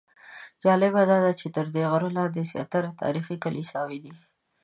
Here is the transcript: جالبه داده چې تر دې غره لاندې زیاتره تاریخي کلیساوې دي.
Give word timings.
جالبه 0.63 1.01
داده 1.11 1.31
چې 1.39 1.47
تر 1.55 1.65
دې 1.73 1.83
غره 1.91 2.09
لاندې 2.17 2.49
زیاتره 2.51 2.91
تاریخي 3.01 3.35
کلیساوې 3.43 3.97
دي. 4.03 4.13